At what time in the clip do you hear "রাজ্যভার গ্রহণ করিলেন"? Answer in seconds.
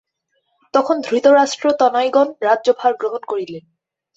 2.41-3.63